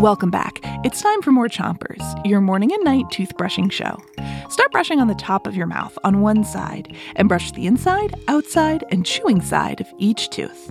Welcome 0.00 0.30
back. 0.30 0.60
It's 0.82 1.02
time 1.02 1.20
for 1.20 1.30
more 1.30 1.48
Chompers, 1.48 2.26
your 2.26 2.40
morning 2.40 2.72
and 2.72 2.82
night 2.82 3.04
toothbrushing 3.06 3.70
show. 3.70 4.02
Start 4.48 4.72
brushing 4.72 4.98
on 4.98 5.08
the 5.08 5.14
top 5.14 5.46
of 5.46 5.54
your 5.54 5.66
mouth 5.66 5.98
on 6.04 6.22
one 6.22 6.42
side 6.42 6.96
and 7.16 7.28
brush 7.28 7.52
the 7.52 7.66
inside, 7.66 8.14
outside, 8.26 8.82
and 8.90 9.04
chewing 9.04 9.42
side 9.42 9.80
of 9.80 9.86
each 9.98 10.30
tooth. 10.30 10.70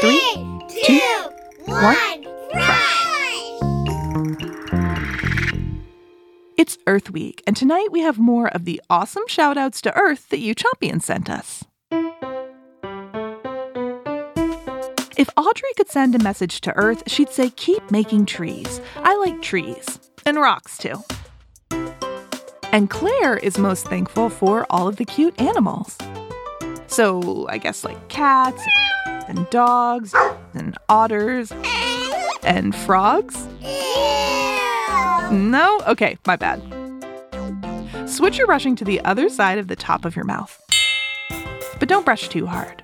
Three, 0.00 0.60
two, 0.68 1.00
one, 1.64 2.22
brush! 2.52 2.98
It's 6.56 6.78
Earth 6.86 7.10
Week, 7.10 7.42
and 7.46 7.56
tonight 7.56 7.88
we 7.90 8.00
have 8.00 8.18
more 8.18 8.48
of 8.48 8.64
the 8.64 8.80
awesome 8.88 9.24
shoutouts 9.28 9.80
to 9.82 9.96
Earth 9.96 10.28
that 10.28 10.38
you 10.38 10.54
Chompions 10.54 11.02
sent 11.02 11.28
us. 11.28 11.64
If 15.18 15.28
Audrey 15.36 15.70
could 15.76 15.90
send 15.90 16.14
a 16.14 16.22
message 16.22 16.60
to 16.60 16.72
Earth, 16.76 17.02
she'd 17.08 17.30
say, 17.30 17.50
Keep 17.50 17.90
making 17.90 18.26
trees. 18.26 18.80
I 18.98 19.16
like 19.16 19.42
trees. 19.42 19.98
And 20.24 20.38
rocks, 20.38 20.78
too. 20.78 21.02
And 22.70 22.88
Claire 22.88 23.36
is 23.36 23.58
most 23.58 23.88
thankful 23.88 24.30
for 24.30 24.64
all 24.70 24.86
of 24.86 24.94
the 24.94 25.04
cute 25.04 25.40
animals. 25.40 25.98
So, 26.86 27.48
I 27.48 27.58
guess 27.58 27.82
like 27.82 28.08
cats 28.08 28.62
and 29.26 29.50
dogs 29.50 30.14
and 30.54 30.78
otters 30.88 31.50
and 32.44 32.72
frogs? 32.72 33.48
No? 35.32 35.80
Okay, 35.88 36.16
my 36.28 36.36
bad. 36.36 36.62
Switch 38.08 38.38
your 38.38 38.46
brushing 38.46 38.76
to 38.76 38.84
the 38.84 39.00
other 39.04 39.28
side 39.28 39.58
of 39.58 39.66
the 39.66 39.74
top 39.74 40.04
of 40.04 40.14
your 40.14 40.26
mouth. 40.26 40.62
But 41.80 41.88
don't 41.88 42.04
brush 42.04 42.28
too 42.28 42.46
hard. 42.46 42.82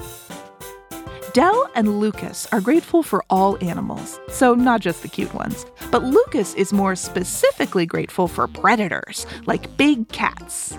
Dell 1.34 1.68
and 1.74 1.98
Lucas 1.98 2.46
are 2.52 2.60
grateful 2.60 3.02
for 3.02 3.24
all 3.28 3.58
animals, 3.60 4.20
so 4.28 4.54
not 4.54 4.80
just 4.80 5.02
the 5.02 5.08
cute 5.08 5.34
ones. 5.34 5.66
But 5.90 6.04
Lucas 6.04 6.54
is 6.54 6.72
more 6.72 6.94
specifically 6.94 7.86
grateful 7.86 8.28
for 8.28 8.46
predators, 8.46 9.26
like 9.44 9.76
big 9.76 10.08
cats. 10.10 10.78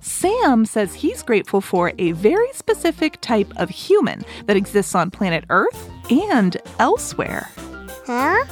Sam 0.00 0.64
says 0.66 0.94
he's 0.94 1.20
grateful 1.24 1.60
for 1.60 1.92
a 1.98 2.12
very 2.12 2.52
specific 2.52 3.20
type 3.20 3.52
of 3.56 3.70
human 3.70 4.24
that 4.46 4.56
exists 4.56 4.94
on 4.94 5.10
planet 5.10 5.46
Earth 5.50 5.90
and 6.08 6.56
elsewhere. 6.78 7.50
Huh? 8.06 8.44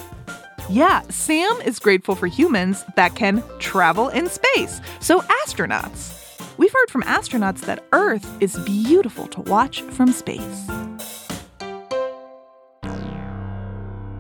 Yeah, 0.69 1.03
Sam 1.11 1.61
is 1.65 1.79
grateful 1.79 2.17
for 2.17 2.27
humans 2.27 2.85
that 2.97 3.15
can 3.15 3.45
travel 3.61 4.09
in 4.09 4.29
space, 4.29 4.81
so 4.99 5.21
astronauts. 5.47 6.20
We've 6.61 6.71
heard 6.71 6.91
from 6.91 7.05
astronauts 7.05 7.61
that 7.61 7.87
Earth 7.91 8.37
is 8.43 8.55
beautiful 8.67 9.27
to 9.29 9.41
watch 9.41 9.81
from 9.81 10.13
space. 10.13 10.69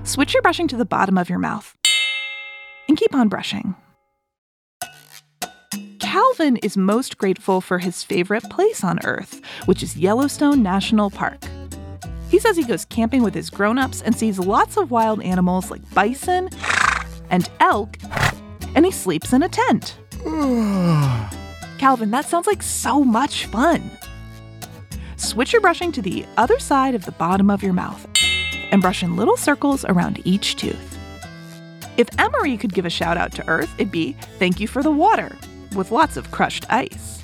Switch 0.05 0.33
your 0.33 0.41
brushing 0.41 0.67
to 0.69 0.77
the 0.79 0.87
bottom 0.87 1.19
of 1.19 1.29
your 1.29 1.39
mouth 1.39 1.77
and 2.89 2.97
keep 2.97 3.15
on 3.15 3.29
brushing. 3.29 3.75
Calvin 5.99 6.57
is 6.63 6.79
most 6.79 7.19
grateful 7.19 7.61
for 7.61 7.79
his 7.79 8.03
favorite 8.03 8.45
place 8.45 8.83
on 8.83 9.01
Earth, 9.05 9.43
which 9.67 9.83
is 9.83 9.99
Yellowstone 9.99 10.63
National 10.63 11.11
Park. 11.11 11.45
He 12.31 12.39
says 12.39 12.57
he 12.57 12.65
goes 12.65 12.87
camping 12.87 13.23
with 13.23 13.35
his 13.35 13.51
grown 13.51 13.77
ups 13.77 14.01
and 14.01 14.17
sees 14.17 14.39
lots 14.39 14.79
of 14.79 14.91
wild 14.91 15.23
animals 15.23 15.71
like 15.71 15.83
bison 15.93 16.49
and 17.29 17.51
elk, 17.61 17.99
and 18.75 18.87
he 18.87 18.93
sleeps 18.93 19.35
in 19.35 19.43
a 19.43 19.49
tent. 19.51 19.99
Calvin, 21.81 22.11
that 22.11 22.27
sounds 22.27 22.47
like 22.47 22.63
so 22.63 23.03
much 23.03 23.47
fun. 23.47 23.91
Switch 25.17 25.55
your 25.55 25.63
brushing 25.63 25.91
to 25.93 26.03
the 26.03 26.27
other 26.37 26.59
side 26.59 26.95
of 26.95 27.07
the 27.07 27.13
bottom 27.13 27.49
of 27.49 27.63
your 27.63 27.73
mouth 27.73 28.07
and 28.71 28.83
brush 28.83 29.03
in 29.03 29.17
little 29.17 29.39
circles 29.39 29.87
around 29.87 30.21
each 30.27 30.57
tooth. 30.57 30.99
If 31.97 32.11
Emery 32.19 32.59
could 32.59 32.75
give 32.75 32.85
a 32.85 32.91
shout 32.91 33.17
out 33.17 33.33
to 33.33 33.49
Earth, 33.49 33.73
it'd 33.79 33.91
be 33.91 34.13
thank 34.39 34.61
you 34.61 34.69
for 34.69 34.83
the 34.83 34.91
water, 34.91 35.35
with 35.75 35.91
lots 35.91 36.19
of 36.19 36.31
crushed 36.31 36.67
ice. 36.71 37.23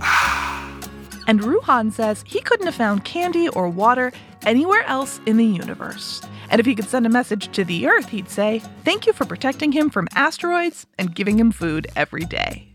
And 1.26 1.40
Ruhan 1.40 1.92
says 1.92 2.24
he 2.26 2.40
couldn't 2.40 2.66
have 2.66 2.74
found 2.74 3.04
candy 3.04 3.50
or 3.50 3.68
water 3.68 4.10
anywhere 4.46 4.84
else 4.86 5.20
in 5.26 5.36
the 5.36 5.44
universe. 5.44 6.22
And 6.48 6.60
if 6.60 6.66
he 6.66 6.74
could 6.74 6.88
send 6.88 7.04
a 7.04 7.10
message 7.10 7.52
to 7.52 7.62
the 7.62 7.86
Earth, 7.86 8.08
he'd 8.08 8.30
say, 8.30 8.62
Thank 8.84 9.06
you 9.06 9.12
for 9.12 9.26
protecting 9.26 9.70
him 9.70 9.90
from 9.90 10.08
asteroids 10.14 10.86
and 10.98 11.14
giving 11.14 11.38
him 11.38 11.52
food 11.52 11.88
every 11.94 12.24
day. 12.24 12.69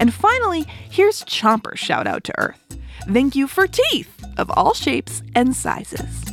And 0.00 0.12
finally, 0.12 0.64
here's 0.90 1.22
Chomper's 1.24 1.78
shout 1.78 2.06
out 2.06 2.24
to 2.24 2.32
Earth. 2.38 2.78
Thank 3.02 3.36
you 3.36 3.46
for 3.46 3.66
teeth 3.66 4.10
of 4.38 4.50
all 4.50 4.74
shapes 4.74 5.22
and 5.34 5.54
sizes. 5.54 6.24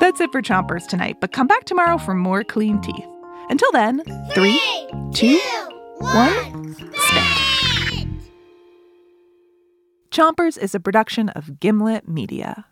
That's 0.00 0.20
it 0.20 0.32
for 0.32 0.42
Chompers 0.42 0.86
tonight, 0.88 1.18
but 1.20 1.32
come 1.32 1.46
back 1.46 1.64
tomorrow 1.64 1.98
for 1.98 2.14
more 2.14 2.42
clean 2.42 2.80
teeth. 2.80 3.06
Until 3.48 3.70
then, 3.72 4.02
three, 4.34 4.60
two, 5.14 5.38
one, 5.98 6.74
spit. 6.74 8.08
Chompers 10.10 10.58
is 10.58 10.74
a 10.74 10.80
production 10.80 11.28
of 11.30 11.60
Gimlet 11.60 12.08
Media. 12.08 12.66